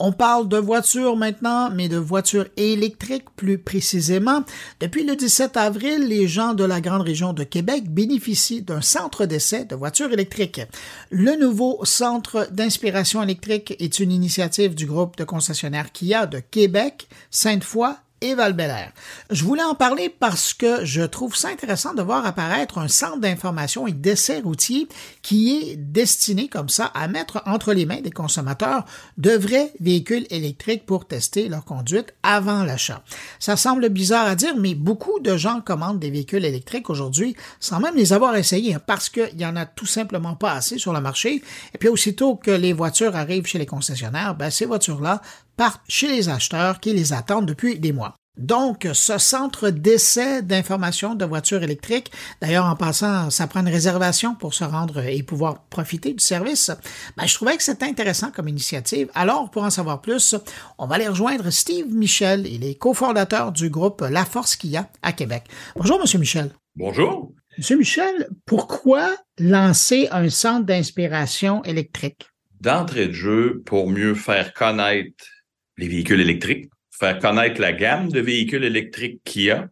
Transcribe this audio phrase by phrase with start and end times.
[0.00, 4.44] On parle de voitures maintenant, mais de voitures électriques plus précisément.
[4.78, 9.26] Depuis le 17 avril, les gens de la grande région de Québec bénéficient d'un centre
[9.26, 10.60] d'essai de voitures électriques.
[11.10, 17.08] Le nouveau centre d'inspiration électrique est une initiative du groupe de concessionnaires Kia de Québec,
[17.30, 18.54] Sainte-Foy et val
[19.30, 23.18] Je voulais en parler parce que je trouve ça intéressant de voir apparaître un centre
[23.18, 24.88] d'information et d'essais routiers
[25.22, 28.84] qui est destiné comme ça à mettre entre les mains des consommateurs
[29.18, 33.02] de vrais véhicules électriques pour tester leur conduite avant l'achat.
[33.38, 37.80] Ça semble bizarre à dire, mais beaucoup de gens commandent des véhicules électriques aujourd'hui sans
[37.80, 41.00] même les avoir essayés parce qu'il y en a tout simplement pas assez sur le
[41.00, 41.42] marché.
[41.74, 45.22] Et puis aussitôt que les voitures arrivent chez les concessionnaires, ben, ces voitures-là
[45.58, 48.14] partent chez les acheteurs qui les attendent depuis des mois.
[48.38, 54.36] Donc, ce centre d'essai d'information de voitures électriques, d'ailleurs, en passant, ça prend une réservation
[54.36, 56.70] pour se rendre et pouvoir profiter du service.
[57.16, 59.10] Ben, je trouvais que c'était intéressant comme initiative.
[59.16, 60.36] Alors, pour en savoir plus,
[60.78, 62.46] on va aller rejoindre Steve Michel.
[62.46, 65.42] Il est cofondateur du groupe La Force Kia à Québec.
[65.74, 66.52] Bonjour, Monsieur Michel.
[66.76, 67.32] Bonjour.
[67.58, 72.28] Monsieur Michel, pourquoi lancer un centre d'inspiration électrique?
[72.60, 75.24] D'entrée de jeu, pour mieux faire connaître
[75.78, 79.68] les véhicules électriques, faire connaître la gamme de véhicules électriques qu'il y a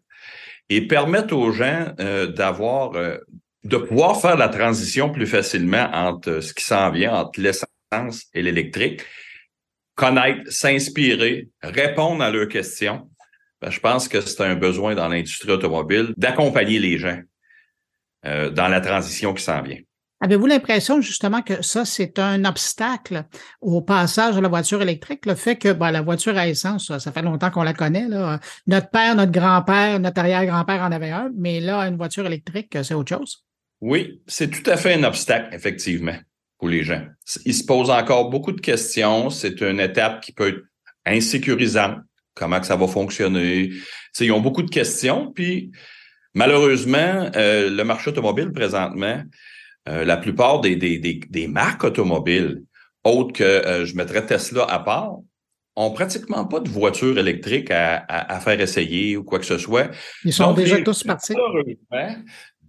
[0.69, 3.19] et permettre aux gens euh, d'avoir, euh,
[3.65, 8.43] de pouvoir faire la transition plus facilement entre ce qui s'en vient, entre l'essence et
[8.43, 9.03] l'électrique,
[9.95, 13.09] connaître, s'inspirer, répondre à leurs questions.
[13.61, 17.21] Ben, je pense que c'est un besoin dans l'industrie automobile d'accompagner les gens
[18.25, 19.81] euh, dans la transition qui s'en vient.
[20.21, 23.25] Avez-vous l'impression justement que ça, c'est un obstacle
[23.61, 27.13] au passage de la voiture électrique, le fait que ben, la voiture à essence, ça,
[27.13, 28.09] fait longtemps qu'on la connaît.
[28.09, 28.41] Là.
[28.67, 32.95] Notre père, notre grand-père, notre arrière-grand-père en avait un, mais là, une voiture électrique, c'est
[32.95, 33.45] autre chose.
[33.83, 36.17] Oui, c'est tout à fait un obstacle, effectivement,
[36.59, 37.05] pour les gens.
[37.45, 39.29] Ils se posent encore beaucoup de questions.
[39.29, 40.63] C'est une étape qui peut être
[41.05, 41.99] insécurisante.
[42.35, 43.71] Comment que ça va fonctionner?
[44.19, 45.31] ils ont beaucoup de questions.
[45.33, 45.73] Puis,
[46.33, 49.23] malheureusement, euh, le marché automobile présentement,
[49.89, 52.63] euh, la plupart des, des, des, marques automobiles,
[53.05, 55.19] autres que euh, je mettrais Tesla à part,
[55.77, 59.91] ont pratiquement pas de voitures électriques à, à, faire essayer ou quoi que ce soit.
[60.25, 61.35] Ils sont déjà tous partis.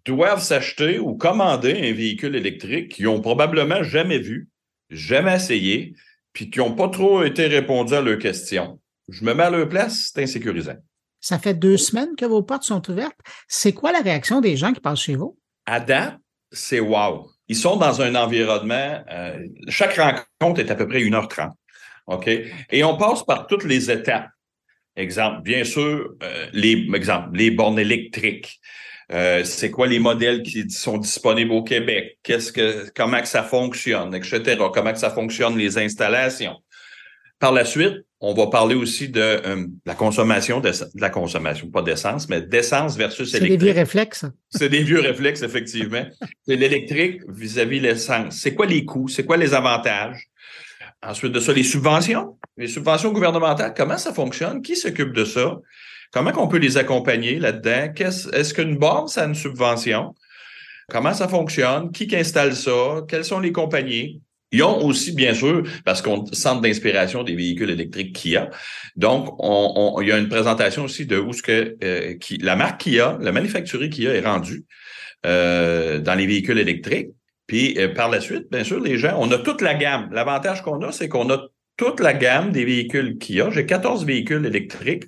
[0.05, 4.49] doivent s'acheter ou commander un véhicule électrique qu'ils ont probablement jamais vu,
[4.89, 5.95] jamais essayé,
[6.33, 8.79] puis qui n'ont pas trop été répondus à leurs questions.
[9.09, 10.75] Je me mets à leur place, c'est insécurisant.
[11.21, 13.17] Ça fait deux semaines que vos portes sont ouvertes.
[13.47, 15.37] C'est quoi la réaction des gens qui passent chez vous?
[15.65, 16.19] À date,
[16.51, 17.29] c'est wow.
[17.47, 21.51] Ils sont dans un environnement, euh, chaque rencontre est à peu près 1h30.
[22.07, 22.29] OK?
[22.71, 24.29] Et on passe par toutes les étapes.
[24.95, 26.87] Exemple, bien sûr, euh, les,
[27.33, 28.59] les bornes électriques.
[29.11, 32.17] Euh, c'est quoi les modèles qui sont disponibles au Québec?
[32.95, 34.57] Comment que ça fonctionne, etc.
[34.73, 36.57] Comment que ça fonctionne les installations?
[37.39, 41.83] Par la suite, on va parler aussi de euh, la consommation, de, la consommation, pas
[41.83, 43.51] d'essence, mais d'essence versus électrique.
[43.51, 44.25] C'est des vieux réflexes.
[44.49, 46.03] C'est des vieux réflexes, effectivement.
[46.47, 48.37] C'est l'électrique vis-à-vis l'essence.
[48.37, 49.07] C'est quoi les coûts?
[49.07, 50.29] C'est quoi les avantages?
[51.03, 52.37] Ensuite de ça, les subventions.
[52.57, 54.63] Les subventions gouvernementales, comment ça fonctionne?
[54.63, 55.59] Qui s'occupe de ça?
[56.11, 57.93] Comment on peut les accompagner là-dedans?
[58.33, 60.15] Est-ce qu'une borne, ça a une subvention?
[60.89, 61.91] Comment ça fonctionne?
[61.91, 63.03] Qui installe ça?
[63.07, 64.21] Quelles sont les compagnies?
[64.51, 68.49] Ils ont aussi, bien sûr, parce qu'on centre d'inspiration des véhicules électriques Kia.
[68.95, 72.55] Donc, on, il y a une présentation aussi de où ce que euh, qui, la
[72.55, 74.63] marque Kia, la manufacturier Kia est rendue
[75.25, 77.09] euh, dans les véhicules électriques.
[77.45, 80.09] Puis euh, par la suite, bien sûr, les gens, on a toute la gamme.
[80.13, 83.49] L'avantage qu'on a, c'est qu'on a toute la gamme des véhicules Kia.
[83.51, 85.05] J'ai 14 véhicules électriques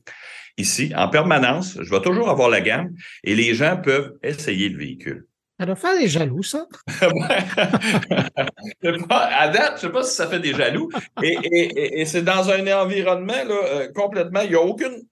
[0.57, 1.77] ici en permanence.
[1.81, 5.28] Je vais toujours avoir la gamme et les gens peuvent essayer le véhicule.
[5.59, 6.67] Ça doit faire des jaloux, ça.
[9.19, 10.89] à date, je ne sais pas si ça fait des jaloux.
[11.21, 14.39] Et, c'est dans un environnement là, euh, complètement.
[14.41, 15.03] Il n'y a aucune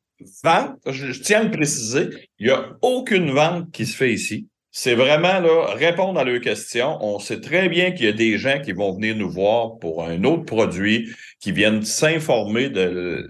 [0.44, 0.78] vente.
[0.86, 2.08] Je, tiens à le préciser.
[2.40, 4.48] Il n'y a aucune vente qui se fait ici.
[4.72, 6.98] C'est vraiment là, répondre à leurs questions.
[7.02, 10.06] On sait très bien qu'il y a des gens qui vont venir nous voir pour
[10.06, 11.10] un autre produit,
[11.42, 13.28] qui viennent s'informer de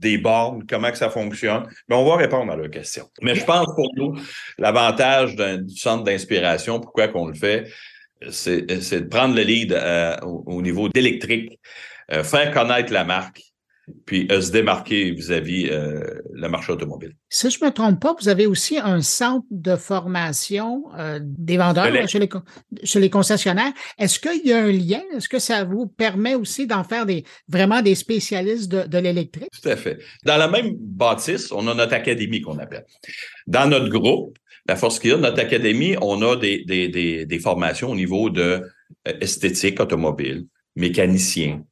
[0.00, 1.64] des bornes, comment que ça fonctionne.
[1.88, 3.08] Mais on va répondre à leurs questions.
[3.22, 4.18] Mais je pense pour nous,
[4.58, 7.68] l'avantage du centre d'inspiration, pourquoi qu'on le fait,
[8.30, 11.58] c'est de prendre le lead euh, au, niveau d'électrique,
[12.12, 13.42] euh, faire connaître la marque,
[14.06, 16.00] puis euh, se démarquer vis-à-vis euh,
[16.32, 17.12] le marché automobile.
[17.28, 21.56] Si je ne me trompe pas, vous avez aussi un centre de formation euh, des
[21.56, 22.28] vendeurs chez, les,
[22.82, 23.72] chez, les, concessionnaires.
[23.98, 25.02] Est-ce qu'il y a un lien?
[25.14, 29.50] Est-ce que ça vous permet aussi d'en faire des vraiment des spécialistes de, de l'électrique?
[29.62, 29.98] Tout à fait.
[30.24, 32.84] Dans la même bâtisse, on a notre académie qu'on appelle.
[33.46, 37.90] Dans notre groupe, la Force Kia, notre académie, on a des, des, des, des formations
[37.90, 38.62] au niveau de
[39.04, 40.46] esthétique automobile,
[40.76, 41.62] mécanicien,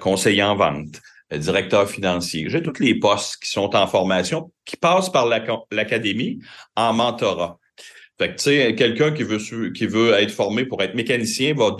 [0.00, 1.00] conseiller en vente,
[1.38, 2.46] directeur financier.
[2.48, 6.38] J'ai tous les postes qui sont en formation, qui passent par l'académie
[6.76, 7.58] en mentorat.
[8.16, 11.74] Fait que, tu sais, quelqu'un qui veut être formé pour être mécanicien va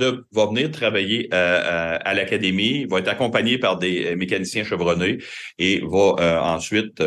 [0.47, 5.19] venir travailler euh, euh, à l'académie, va être accompagné par des euh, mécaniciens chevronnés
[5.61, 7.01] et va ensuite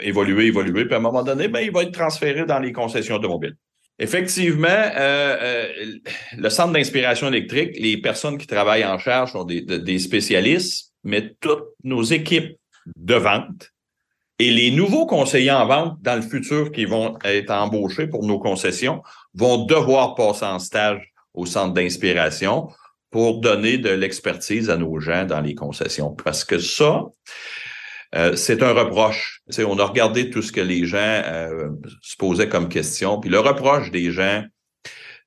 [0.00, 0.84] évoluer, évoluer.
[0.84, 3.56] Puis à un moment donné, ben, il va être transféré dans les concessions automobiles.
[3.98, 11.34] Effectivement, le centre d'inspiration électrique, les personnes qui travaillent en charge sont des spécialistes, mais
[11.40, 12.56] toutes nos équipes
[12.96, 13.72] de vente,
[14.40, 18.38] et les nouveaux conseillers en vente dans le futur qui vont être embauchés pour nos
[18.38, 19.02] concessions
[19.34, 22.68] vont devoir passer en stage au centre d'inspiration
[23.10, 26.14] pour donner de l'expertise à nos gens dans les concessions.
[26.14, 27.04] Parce que ça,
[28.14, 29.42] euh, c'est un reproche.
[29.58, 31.68] On a regardé tout ce que les gens euh,
[32.00, 33.20] se posaient comme question.
[33.20, 34.42] Puis le reproche des gens,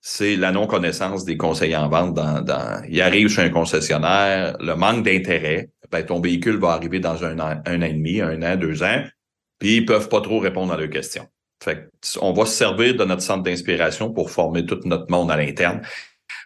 [0.05, 2.13] c'est la non-connaissance des conseillers en vente.
[2.13, 6.99] Dans, dans, ils arrivent chez un concessionnaire, le manque d'intérêt ben, ton véhicule va arriver
[6.99, 9.03] dans un an, un an et demi, un an, deux ans,
[9.59, 11.27] puis ils peuvent pas trop répondre à leurs questions.
[12.19, 15.81] On va se servir de notre centre d'inspiration pour former tout notre monde à l'interne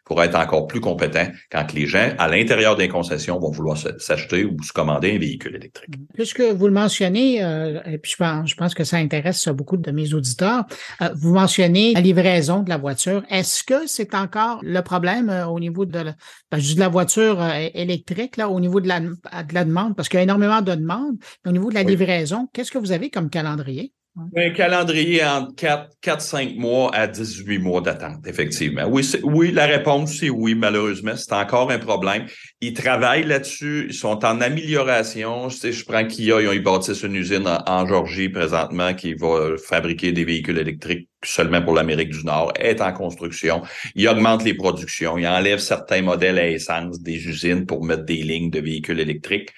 [0.06, 4.46] pour être encore plus compétent quand les gens, à l'intérieur des concessions, vont vouloir s'acheter
[4.46, 5.96] ou se commander un véhicule électrique.
[6.14, 9.78] Puisque vous le mentionnez, euh, et puis je pense, je pense que ça intéresse beaucoup
[9.78, 10.66] de mes auditeurs,
[11.02, 13.24] euh, vous mentionnez la livraison de la voiture.
[13.30, 16.16] Est-ce que c'est encore le problème euh, au niveau de la,
[16.52, 17.44] ben, de la voiture
[17.74, 19.96] électrique, là, au niveau de la, de la demande?
[19.96, 21.18] Parce qu'il y a énormément de demandes.
[21.46, 23.94] Au niveau de la livraison, qu'est-ce que vous avez comme calendrier?
[24.36, 28.86] Un calendrier entre 4, 4, 5 mois à 18 mois d'attente, effectivement.
[28.88, 31.16] Oui, oui, la réponse, c'est oui, malheureusement.
[31.16, 32.26] C'est encore un problème.
[32.60, 33.88] Ils travaillent là-dessus.
[33.90, 35.50] Ils sont en amélioration.
[35.50, 39.56] Je, sais, je prends Kia, ils ont bâti une usine en, Georgie présentement qui va
[39.64, 43.62] fabriquer des véhicules électriques seulement pour l'Amérique du Nord, est en construction.
[43.96, 45.18] Ils augmentent les productions.
[45.18, 49.50] Ils enlèvent certains modèles à essence des usines pour mettre des lignes de véhicules électriques.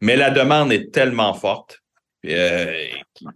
[0.00, 1.81] Mais la demande est tellement forte
[2.26, 2.86] euh,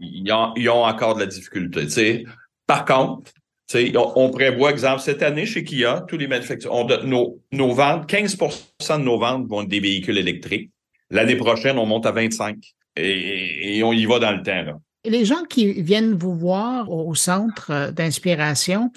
[0.00, 2.24] ils, ont, encore de la difficulté.
[2.66, 3.32] Par contre,
[3.74, 8.36] on, on, prévoit, exemple, cette année chez Kia, tous les manufacturiers, nos, nos ventes, 15
[8.36, 10.70] de nos ventes vont être des véhicules électriques.
[11.10, 12.56] L'année prochaine, on monte à 25
[12.96, 14.62] et, on y va dans le temps.
[14.62, 14.78] Là.
[15.04, 18.90] Les gens qui viennent vous voir au centre euh, d'inspiration,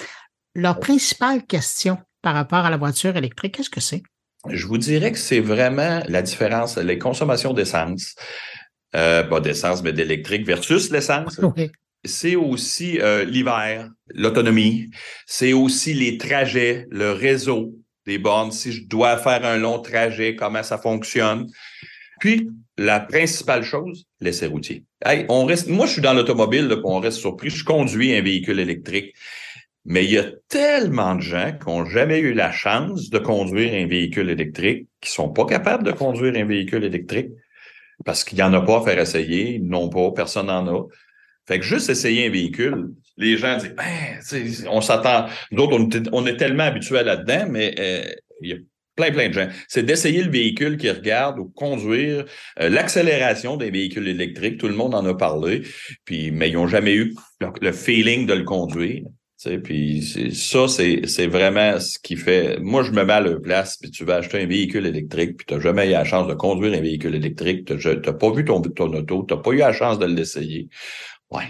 [0.56, 4.04] leur principale question par rapport à la voiture électrique, qu'est-ce que c'est?
[4.50, 8.16] Je vous dirais que c'est vraiment la différence, les consommations d'essence
[8.96, 11.40] euh, pas d'essence, mais d'électrique versus l'essence.
[12.06, 14.90] C'est aussi euh, l'hiver, l'autonomie.
[15.26, 17.76] C'est aussi les trajets, le réseau
[18.06, 18.52] des bornes.
[18.52, 21.48] Si je dois faire un long trajet, comment ça fonctionne.
[22.22, 24.86] Puis, la principale chose, l'essai routier.
[25.06, 27.50] Hey, on reste, moi, je suis dans l'automobile, on reste surpris.
[27.50, 29.14] Je conduis un véhicule électrique.
[29.84, 33.74] Mais il y a tellement de gens qui n'ont jamais eu la chance de conduire
[33.74, 37.32] un véhicule électrique, qui sont pas capables de conduire un véhicule électrique
[38.06, 40.88] parce qu'il n'y en a pas à faire essayer, non pas, personne n'en a.
[41.48, 45.26] Fait que juste essayer un véhicule, les gens disent, ben, on s'attend.
[45.52, 48.04] Nous autres, on, est tellement habitués là-dedans, mais euh,
[48.42, 48.58] il y a
[48.96, 49.48] plein, plein de gens.
[49.68, 52.26] C'est d'essayer le véhicule qu'ils regardent ou conduire,
[52.60, 55.64] euh, l'accélération des véhicules électriques, tout le monde en a parlé,
[56.06, 57.16] puis mais ils n'ont jamais eu
[57.62, 59.04] le feeling de le conduire
[59.64, 62.60] puis ça, c'est vraiment ce qui fait.
[62.60, 65.46] Moi, je me mets à leur place, puis tu vas acheter un véhicule électrique, puis
[65.46, 68.44] tu n'as jamais eu la chance de conduire un véhicule électrique, tu n'as pas vu
[68.44, 70.70] ton, ton auto, tu n'as pas eu la chance de l'essayer.
[71.32, 71.46] Ouais.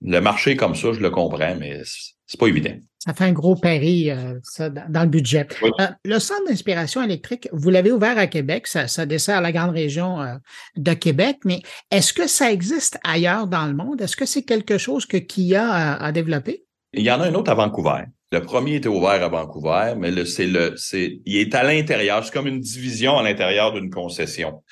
[0.00, 1.82] Le marché comme ça, je le comprends, mais
[2.26, 2.74] c'est pas évident.
[2.98, 5.46] Ça fait un gros pari, euh, ça, dans le budget.
[5.62, 9.72] Euh, le centre d'inspiration électrique, vous l'avez ouvert à Québec, ça, ça dessert la grande
[9.72, 10.36] région euh,
[10.76, 14.00] de Québec, mais est-ce que ça existe ailleurs dans le monde?
[14.00, 16.63] Est-ce que c'est quelque chose que Kia a développé?
[16.96, 18.04] Il y en a un autre à Vancouver.
[18.32, 22.24] Le premier était ouvert à Vancouver, mais le, c'est le, c'est, il est à l'intérieur.
[22.24, 24.62] C'est comme une division à l'intérieur d'une concession.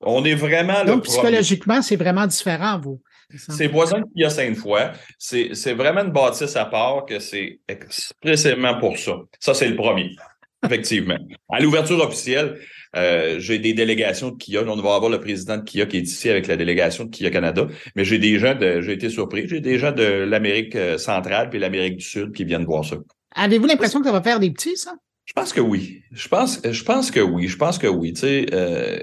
[0.00, 3.00] On est vraiment Donc, psychologiquement, c'est vraiment différent, vous.
[3.36, 4.92] C'est voisin qu'il y a cinq fois.
[5.18, 9.12] C'est, c'est vraiment une bâtisse à part que c'est expressément pour ça.
[9.38, 10.16] Ça, c'est le premier.
[10.64, 11.18] Effectivement.
[11.48, 12.58] À l'ouverture officielle,
[12.96, 14.62] euh, j'ai des délégations de Kia.
[14.66, 17.30] On va avoir le président de Kia qui est ici avec la délégation de Kia
[17.30, 17.66] Canada.
[17.94, 21.50] Mais j'ai des gens de, j'ai été surpris, j'ai des gens de l'Amérique euh, centrale
[21.50, 22.96] puis l'Amérique du Sud qui viennent voir ça.
[23.36, 24.94] Avez-vous l'impression que ça va faire des petits, ça?
[25.24, 26.02] Je pense que oui.
[26.10, 27.46] Je pense, je pense que oui.
[27.46, 28.12] Je pense que oui.
[28.12, 28.98] Tu sais, euh,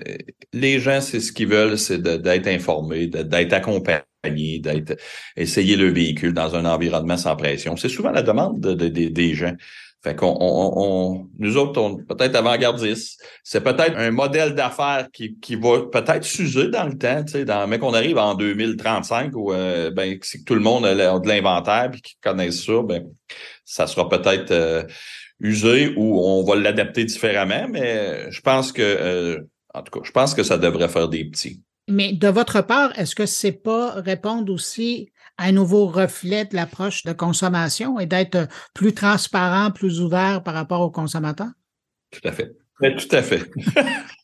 [0.51, 4.97] les gens, c'est ce qu'ils veulent, c'est d'être informés, d'être accompagnés, d'être
[5.37, 7.77] essayer le véhicule dans un environnement sans pression.
[7.77, 9.55] C'est souvent la demande des gens.
[10.03, 13.19] Fait qu'on, on, nous autres, on peut-être avant-gardistes.
[13.43, 17.45] C'est peut-être un modèle d'affaires qui, qui va peut-être s'user dans le temps, tu sais,
[17.45, 21.27] dans, mais qu'on arrive en 2035 où euh, ben, si tout le monde a de
[21.27, 23.05] l'inventaire puis qu'ils connaissent ça, ben,
[23.65, 24.83] ça sera peut-être euh,
[25.39, 27.67] usé ou on va l'adapter différemment.
[27.67, 29.39] Mais je pense que euh,
[29.73, 31.61] En tout cas, je pense que ça devrait faire des petits.
[31.89, 37.03] Mais de votre part, est-ce que c'est pas répondre aussi à nouveau reflet de l'approche
[37.03, 41.51] de consommation et d'être plus transparent, plus ouvert par rapport aux consommateurs?
[42.11, 42.55] Tout à fait.
[42.79, 43.49] tout à fait.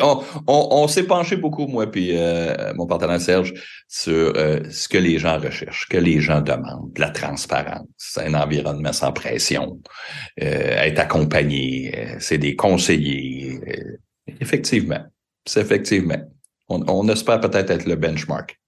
[0.00, 3.54] on, on, s'est penché beaucoup, moi puis euh, mon partenaire Serge,
[3.88, 8.34] sur euh, ce que les gens recherchent, ce que les gens demandent, la transparence, un
[8.34, 9.80] environnement sans pression,
[10.42, 13.60] euh, être accompagné, c'est des conseillers.
[14.40, 15.04] effectivement,
[15.46, 16.22] c'est effectivement.
[16.68, 18.58] On, on espère peut-être être le benchmark.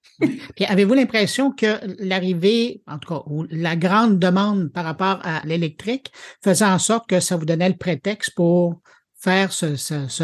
[0.69, 6.13] Avez-vous l'impression que l'arrivée, en tout cas, ou la grande demande par rapport à l'électrique
[6.43, 8.81] faisait en sorte que ça vous donnait le prétexte pour
[9.17, 9.75] faire ce,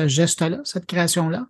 [0.07, 1.47] geste-là, cette création-là?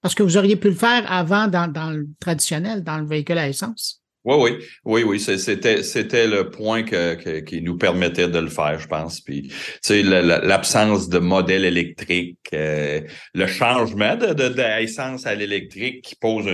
[0.00, 3.48] Parce que vous auriez pu le faire avant dans, le traditionnel, dans le véhicule à
[3.48, 4.02] essence.
[4.26, 8.76] Oui, oui, oui, oui, c'était c'était le point que, qui nous permettait de le faire,
[8.80, 9.20] je pense.
[9.20, 13.02] Puis, tu sais, l'absence de modèle électrique, euh,
[13.34, 16.48] le changement de, de, à l'électrique qui pose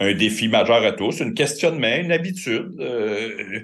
[0.00, 2.72] un défi majeur à tous, une questionnement, une habitude.
[2.80, 3.60] Euh,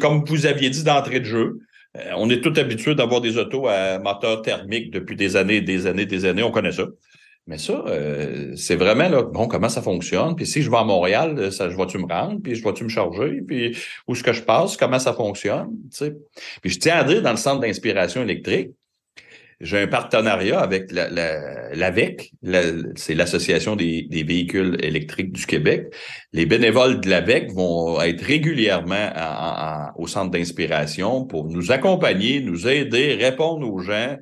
[0.00, 1.58] comme vous aviez dit d'entrée de jeu,
[1.98, 5.86] euh, on est tout habitué d'avoir des autos à moteur thermique depuis des années, des
[5.86, 6.42] années, des années.
[6.42, 6.86] On connaît ça.
[7.48, 10.36] Mais ça, euh, c'est vraiment là, bon, comment ça fonctionne?
[10.36, 12.40] Puis si je vais à Montréal, euh, ça, je vois-tu me rendre?
[12.40, 13.40] Puis je vois-tu me charger?
[13.46, 14.76] Puis où est-ce que je passe?
[14.76, 15.70] Comment ça fonctionne?
[16.62, 18.70] Puis je tiens à dire, dans le centre d'inspiration électrique,
[19.62, 21.08] j'ai un partenariat avec la,
[21.72, 22.32] l'AVEC,
[22.96, 25.86] c'est l'Association des, véhicules électriques du Québec.
[26.32, 29.10] Les bénévoles de l'AVEC vont être régulièrement
[29.96, 34.16] au centre d'inspiration pour nous accompagner, nous aider, répondre aux gens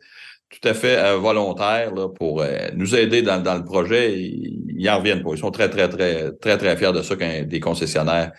[0.51, 4.21] tout à fait euh, volontaires pour euh, nous aider dans, le projet.
[4.21, 5.31] Ils en reviennent pas.
[5.33, 8.33] Ils sont très, très, très, très, très fiers de ça quand des concessionnaires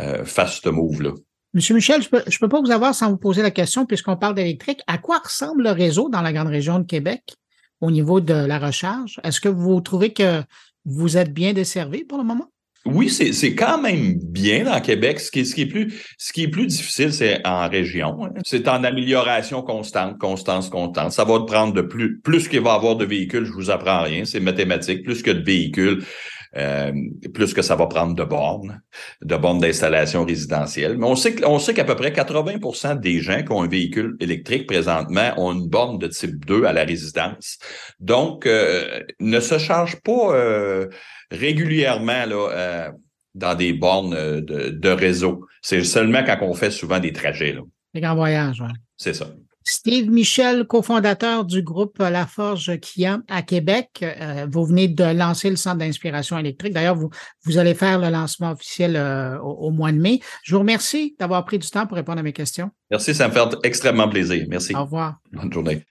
[0.00, 1.12] euh, fassent ce move-là.
[1.54, 4.34] Monsieur Michel, je peux, peux pas vous avoir sans vous poser la question, puisqu'on parle
[4.34, 4.80] d'électrique.
[4.86, 7.36] À quoi ressemble le réseau dans la grande région de Québec
[7.80, 9.20] au niveau de la recharge?
[9.22, 10.42] Est-ce que vous trouvez que
[10.84, 12.51] vous êtes bien desservi pour le moment?
[12.84, 15.20] Oui, c'est quand même bien dans Québec.
[15.20, 18.24] Ce qui, est, ce qui est plus, ce qui est plus difficile, c'est en région.
[18.24, 18.30] Hein.
[18.44, 21.12] C'est en amélioration constante, constance, constante.
[21.12, 24.02] Ça va prendre de plus, plus qu'il va y avoir de véhicules, je vous apprends
[24.02, 25.04] rien, c'est mathématique.
[25.04, 26.02] Plus que de véhicules,
[26.56, 26.92] euh,
[27.32, 28.82] plus que ça va prendre de bornes,
[29.22, 30.98] de bornes d'installation résidentielle.
[30.98, 34.16] Mais on sait, on sait qu'à peu près 80% des gens qui ont un véhicule
[34.20, 37.58] électrique présentement ont une borne de type 2 à la résidence.
[38.00, 40.88] Donc, euh, ne se charge pas euh,
[41.32, 42.92] régulièrement là,
[43.34, 45.46] dans des bornes de, de réseau.
[45.62, 47.52] C'est seulement quand on fait souvent des trajets.
[47.52, 47.62] Là.
[47.94, 48.72] Les grands voyages, oui.
[48.96, 49.26] C'est ça.
[49.64, 53.90] Steve Michel, cofondateur du groupe La Forge Kia à Québec.
[54.02, 56.72] Euh, vous venez de lancer le centre d'inspiration électrique.
[56.72, 57.10] D'ailleurs, vous,
[57.44, 60.20] vous allez faire le lancement officiel euh, au, mois de mai.
[60.42, 62.70] Je vous remercie d'avoir pris du temps pour répondre à mes questions.
[62.90, 64.44] Merci, ça me fait extrêmement plaisir.
[64.48, 64.74] Merci.
[64.74, 65.18] Au revoir.
[65.32, 65.84] Bonne journée.